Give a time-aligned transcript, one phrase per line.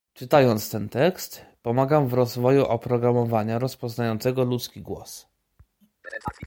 [0.13, 5.27] Czytając ten tekst pomagam w rozwoju oprogramowania rozpoznającego ludzki głos.